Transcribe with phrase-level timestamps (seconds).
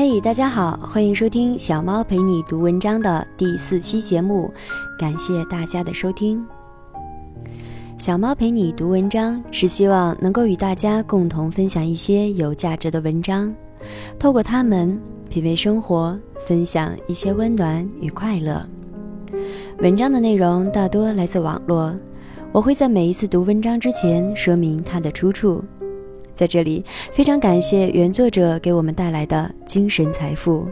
[0.00, 4.48] 嘿，大家好，欢迎收听小猫陪你读文章的第四期节目，
[4.96, 6.40] 感谢大家的收听。
[7.98, 13.52] 小猫陪你读文章是希望能够与大家共同分享一些有价值的文章，
[14.20, 14.96] 透过它们
[15.28, 18.64] 品味生活，分享一些温暖与快乐。
[19.80, 21.92] 文章的内容大多来自网络，
[22.52, 25.60] 我会在每一次读文章之前说明它的出处。
[26.38, 30.68] 在这里，非常感谢原作者给我们带来的精神财富。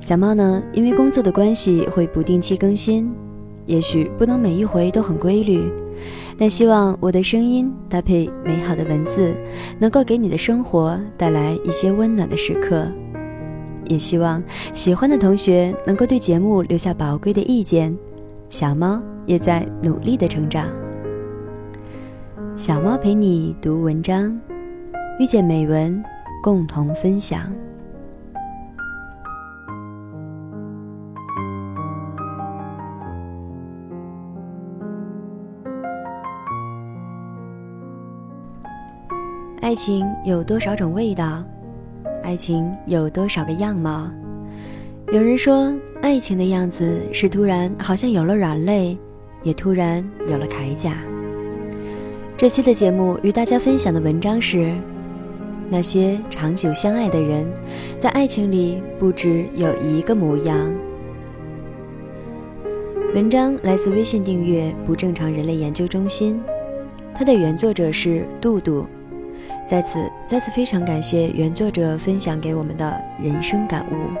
[0.00, 3.08] 小猫呢，因为工作的关系会不定期更新，
[3.66, 5.70] 也许不能每一回都很规律，
[6.36, 9.32] 但希望我的声音搭配美好的文字，
[9.78, 12.84] 能够给你的生活带来一些温暖的时刻。
[13.88, 17.96] 也希望喜欢的同学能够对节目留下宝贵的意见。
[18.50, 20.66] 小猫也在努力的成长。
[22.56, 24.34] 小猫陪你读文章，
[25.20, 26.02] 遇见美文，
[26.42, 27.52] 共同分享。
[39.60, 41.44] 爱情有多少种味道？
[42.22, 44.08] 爱情有多少个样貌？
[45.12, 48.98] 有人说，爱情的样子是突然好像有了软肋，
[49.42, 50.96] 也突然有了铠甲。
[52.38, 54.74] 这期的节目与大家分享的文章是：
[55.70, 57.50] 那些长久相爱的人，
[57.98, 60.70] 在爱情里不只有一个模样。
[63.14, 66.38] 文章来自微信订阅不正常人类研究中心，
[67.14, 68.84] 它的原作者是杜杜。
[69.66, 74.12] 在此，再次非常感谢原作者分享给我们的人生感悟。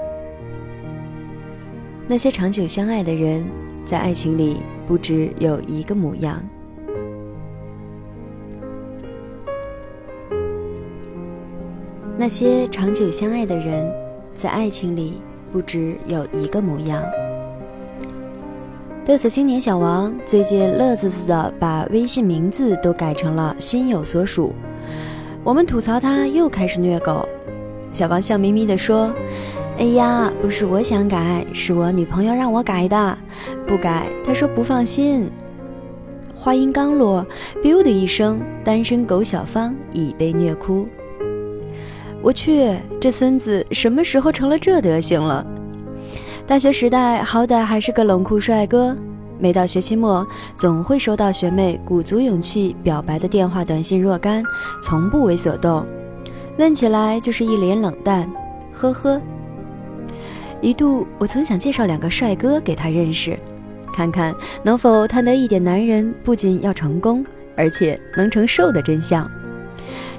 [2.08, 3.44] 那些长久相爱的人，
[3.84, 6.42] 在爱情里不只有一个模样。
[12.18, 13.92] 那些长久相爱的人，
[14.32, 15.20] 在爱情里
[15.52, 17.02] 不只有一个模样。
[19.04, 24.54] 嘚瑟青年小王最近乐滋滋的把微信名字都改成了“心有所属”，
[25.44, 27.28] 我们吐槽他又开始虐狗。
[27.92, 29.12] 小王笑眯眯地说
[29.76, 33.18] ：“哎呀，不是我想改，是我女朋友让我改的，
[33.66, 35.30] 不改她说不放心。”
[36.34, 37.26] 话音刚落
[37.62, 40.86] ，biu 的一声，单身狗小芳已被虐哭。
[42.22, 45.46] 我去，这孙子什么时候成了这德行了？
[46.46, 48.96] 大学时代好歹还是个冷酷帅哥，
[49.38, 54.42] 每到学期末，总会收到学妹鼓足勇气表白的电话、短信若干，
[54.82, 55.86] 从不为所动。
[56.58, 58.28] 问起来就是一脸冷淡，
[58.72, 59.20] 呵呵。
[60.60, 63.38] 一度我曾想介绍两个帅哥给他认识，
[63.92, 64.34] 看看
[64.64, 67.24] 能否探得一点男人不仅要成功，
[67.56, 69.30] 而且能承受的真相。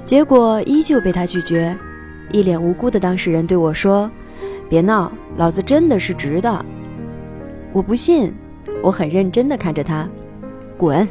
[0.04, 1.76] 结果依旧被他拒绝。
[2.30, 4.10] 一脸无辜的当事人对我说
[4.68, 6.64] ：“别闹，老子真的是直的。”
[7.72, 8.32] 我不信，
[8.82, 10.08] 我很认真的看着他，
[10.76, 11.08] 滚。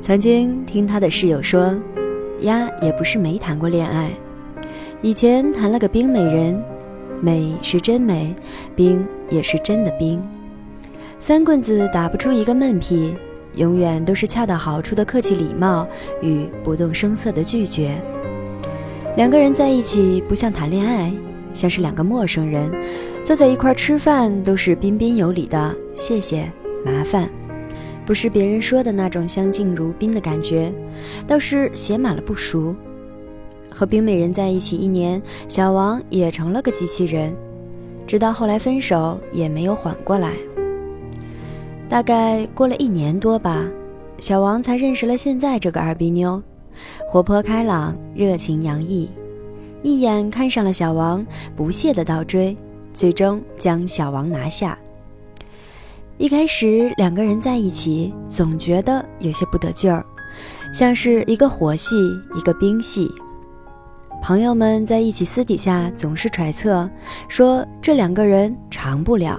[0.00, 1.74] 曾经听他的室友说，
[2.40, 4.10] 丫，也不是没谈过恋爱，
[5.02, 6.62] 以前谈了个冰美人，
[7.20, 8.34] 美是真美，
[8.76, 10.22] 冰也是真的冰，
[11.18, 13.16] 三棍子打不出一个闷屁，
[13.54, 15.86] 永远都是恰到好处的客气礼貌
[16.20, 17.96] 与不动声色的拒绝。
[19.16, 21.12] 两个人在一起不像谈恋爱，
[21.52, 22.68] 像是两个陌生人，
[23.22, 26.50] 坐在一块吃饭都是彬彬有礼的，谢谢，
[26.84, 27.30] 麻烦，
[28.04, 30.72] 不是别人说的那种相敬如宾的感觉，
[31.28, 32.74] 倒是写满了不熟。
[33.70, 37.32] 和冰美人在一起一年，小王也成了个机器人，
[38.08, 40.32] 直到后来分手也没有缓过来。
[41.88, 43.64] 大概过了一年多吧，
[44.18, 46.42] 小王才认识了现在这个二逼妞。
[47.08, 49.10] 活泼开朗，热情洋溢，
[49.82, 51.24] 一眼看上了小王，
[51.54, 52.56] 不懈的倒追，
[52.92, 54.78] 最终将小王拿下。
[56.16, 60.04] 一开始两个人在一起，总觉得有些不得劲儿，
[60.72, 61.96] 像是一个火系，
[62.36, 63.10] 一个冰系。
[64.22, 66.88] 朋友们在一起私底下总是揣测，
[67.28, 69.38] 说这两个人长不了。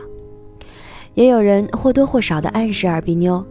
[1.14, 3.44] 也有人或多或少的暗示二逼妞。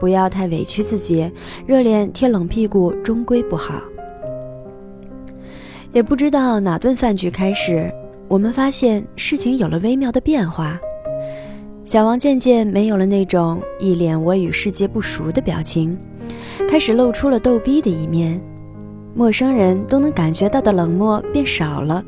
[0.00, 1.30] 不要太委屈自己，
[1.66, 3.82] 热脸贴冷屁股终归不好。
[5.92, 7.92] 也不知道哪顿饭局开始，
[8.26, 10.78] 我们发现事情有了微妙的变化。
[11.84, 15.96] 小王渐渐没有了那种一脸我与世界不熟的表情，
[16.68, 18.40] 开始露出了逗逼的一面。
[19.14, 22.04] 陌生人都能感觉到的冷漠变少了，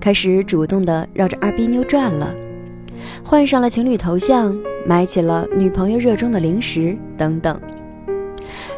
[0.00, 2.34] 开始主动的绕着二逼妞转了。
[3.24, 4.54] 换上了情侣头像，
[4.86, 7.58] 买起了女朋友热衷的零食等等，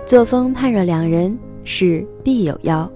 [0.06, 2.88] 作风判若两人，是必有妖。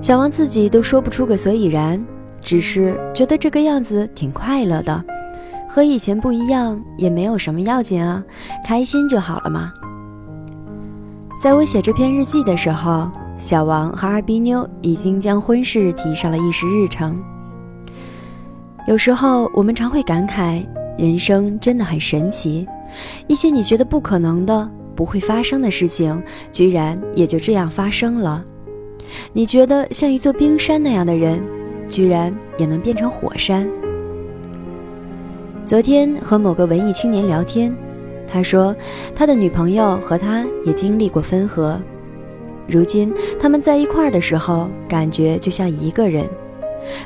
[0.00, 2.04] 小王自己都说不出个所以然，
[2.40, 5.04] 只是觉得这个样子挺快乐的，
[5.68, 8.24] 和以前不一样，也没有什么要紧啊，
[8.66, 9.72] 开心就好了嘛。
[11.40, 17.16] 在我写这篇日记的时候，小王和二逼妞已经将婚事提上了议事日程。
[18.90, 20.66] 有时候我们常会感慨，
[20.98, 22.66] 人生真的很神奇，
[23.28, 26.20] 一些你觉得不可能的、不会发生的事情，
[26.50, 28.44] 居然也就这样发生了。
[29.32, 31.40] 你觉得像一座冰山那样的人，
[31.86, 33.64] 居然也能变成火山。
[35.64, 37.72] 昨天和某个文艺青年聊天，
[38.26, 38.74] 他说
[39.14, 41.80] 他的女朋友和他也经历过分合，
[42.66, 46.28] 如今他们在一块儿的时候，感觉就像一个人，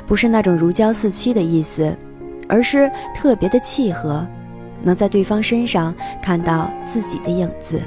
[0.05, 1.95] 不是那种如胶似漆的意思，
[2.47, 4.25] 而是特别的契合，
[4.83, 7.81] 能在对方身上看到自己的影子。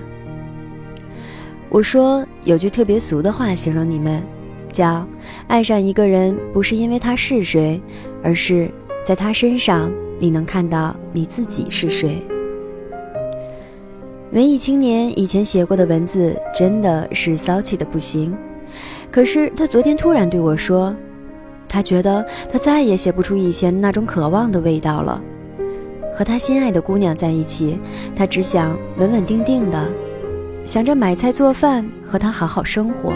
[1.68, 4.22] 我说有句特别俗的话形容你们，
[4.72, 5.06] 叫
[5.46, 7.80] 爱上一个人不是因为他是谁，
[8.22, 8.70] 而是
[9.04, 12.22] 在他身上你能看到你自己是谁。
[14.32, 18.36] 文艺青年以前写过的文字真的是骚气的不行，
[19.10, 20.94] 可是他昨天突然对我说，
[21.68, 25.20] 他觉得他再也写不出以前那种渴望的味道了。
[26.14, 27.78] 和他心爱的姑娘在一起，
[28.16, 29.88] 他只想稳稳定定的。
[30.64, 33.12] 想着买菜做饭，和他好好生活，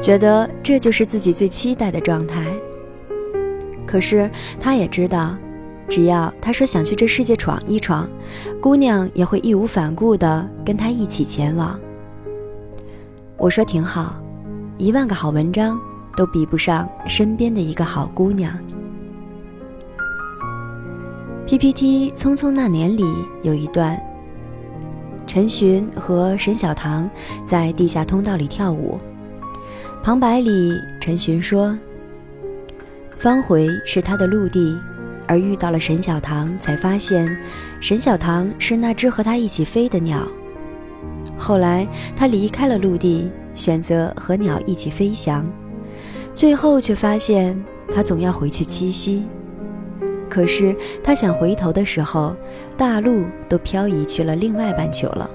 [0.00, 2.46] 觉得这就是自己最期待的状态。
[3.86, 4.30] 可是
[4.60, 5.36] 他也知道，
[5.88, 8.08] 只要他说想去这世界闯一闯，
[8.62, 11.78] 姑娘也会义无反顾地跟他一起前往。
[13.36, 14.14] 我说挺好，
[14.78, 15.78] 一万个好文章
[16.20, 18.52] 都比不上身边的一个好姑娘。
[21.46, 23.02] PPT《匆匆那年》里
[23.42, 23.98] 有一段。
[25.26, 27.08] 陈寻和沈小棠
[27.46, 29.00] 在地下通道里跳舞，
[30.02, 31.74] 旁白里陈寻说
[33.16, 34.78] ：“方回是他的陆地，
[35.26, 37.34] 而遇到了沈小棠，才发现
[37.80, 40.28] 沈小棠是那只和他一起飞的鸟。
[41.38, 45.46] 后来他离开了陆地，选择和鸟一起飞翔，
[46.34, 47.60] 最后却发现
[47.94, 49.24] 他总要回去栖息。”
[50.30, 52.36] 可是他想回头的时候，
[52.76, 55.28] 大陆都漂移去了另外半球了。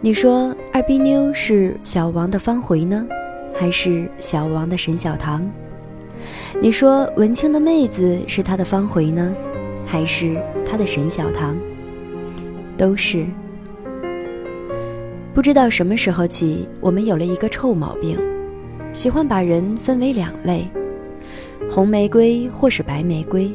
[0.00, 3.06] 你说二逼妞是小王的方回呢，
[3.54, 5.48] 还是小王的沈小棠？
[6.60, 9.32] 你说文清的妹子是他的方回呢，
[9.86, 10.36] 还是
[10.66, 11.56] 他的沈小棠？
[12.76, 13.24] 都是。
[15.32, 18.18] 不知道什么时候起，我们有了一个臭毛病，
[18.94, 20.66] 喜欢把人分为两类。
[21.68, 23.52] 红玫瑰或是白玫瑰，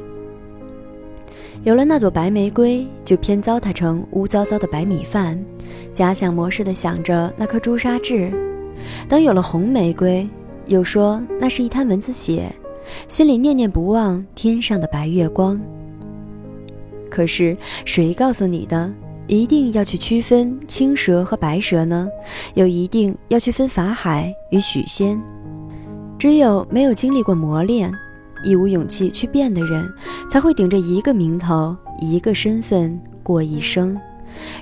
[1.64, 5.40] 有了那朵白玫瑰，就偏糟蹋成污糟糟的白米饭，
[5.94, 8.30] 假想模式的想着那颗朱砂痣；
[9.08, 10.28] 等有了红玫瑰，
[10.66, 12.52] 又说那是一滩蚊子血，
[13.08, 15.58] 心里念念不忘天上的白月光。
[17.10, 17.56] 可是
[17.86, 18.92] 谁告诉你的，
[19.30, 22.10] 一定要去区分青蛇和白蛇呢？
[22.56, 25.22] 又一定要去分法海与许仙？
[26.18, 27.94] 只有没有经历过磨练，
[28.44, 29.88] 亦无勇气去变的人，
[30.28, 33.96] 才会顶着一个名头、一个身份过一生，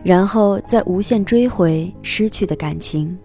[0.03, 3.17] 然后再无限追回失去的感情。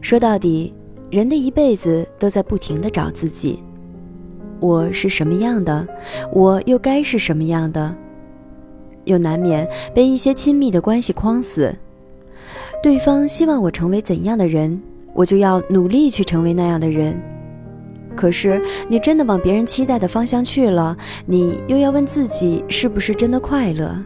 [0.00, 0.72] 说到底，
[1.10, 3.62] 人的一辈子都在不停地找自己：
[4.60, 5.86] 我是什么样的？
[6.32, 7.94] 我又该是什么样的？
[9.04, 11.74] 又难免被一些亲密的关系框死。
[12.82, 14.80] 对方希望我成为怎样的人？
[15.14, 17.16] 我就要努力去成为那样的人，
[18.16, 23.96] 可是你真的往别人期待的方向去了，你又要问自己是不是真的快乐？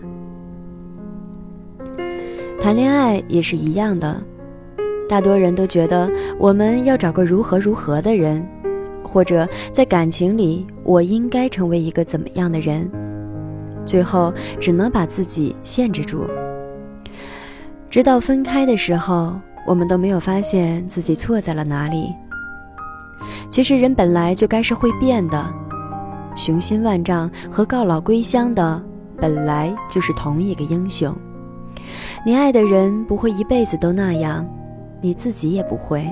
[2.61, 4.23] 谈恋爱也是一样的，
[5.09, 8.47] 大多人都觉得我们要找个如何如何的人，
[9.03, 12.87] 或者在感情里我应该成为一个怎么样的人，
[13.85, 16.29] 最后只能把自己限制住，
[17.89, 19.35] 直到分开的时候。
[19.67, 22.11] 我们都没有发现自己错在了哪里。
[23.51, 25.47] 其实人本来就该是会变的，
[26.35, 28.83] 雄心万丈和告老归乡的
[29.21, 31.15] 本来就是同一个英雄。
[32.25, 34.49] 你爱的人不会一辈子都那样，
[35.03, 36.09] 你自己也不会。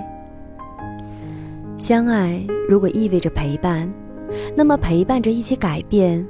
[1.79, 3.91] 相爱如果意味着陪伴，
[4.55, 6.23] 那么陪伴着一起改变，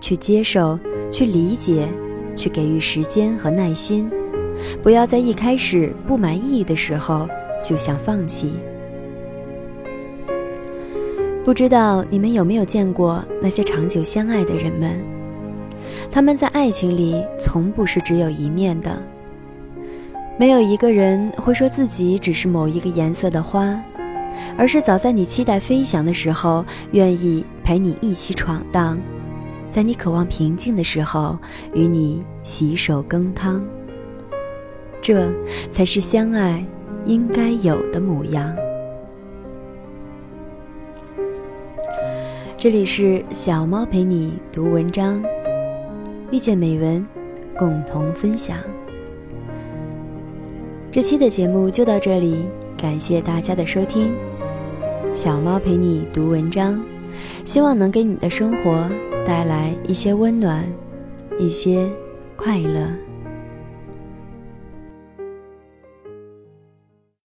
[0.00, 0.78] 去接受，
[1.10, 1.88] 去理解，
[2.34, 4.10] 去给予时间和耐心。
[4.82, 7.28] 不要在一开始不满意的时候
[7.62, 8.52] 就想放弃。
[11.44, 15.00] 不知道你们有没有见过那些长久相爱的人们？
[16.10, 19.02] 他们在爱情里从不是只有一面的。
[20.38, 23.78] 没有一个人会说自己只是某一个颜色的花，
[24.56, 28.96] 而是早在你期待飞翔的时候，愿意陪你一起闯荡；
[29.70, 31.38] 在你渴望平静的时候，
[31.72, 33.64] 与你洗手羹汤。
[35.00, 35.32] 这
[35.70, 36.64] 才是相爱
[37.06, 38.54] 应该有的模样。
[42.58, 45.22] 这里是小猫陪你读文章，
[46.30, 47.06] 遇见美文，
[47.56, 48.58] 共同分享。
[50.92, 52.44] 这期的节目就到这里，
[52.76, 54.12] 感谢大家的收听。
[55.14, 56.82] 小猫陪你读文章，
[57.44, 58.90] 希望能给你的生活
[59.26, 60.64] 带来一些温暖，
[61.38, 61.88] 一些
[62.36, 63.09] 快乐。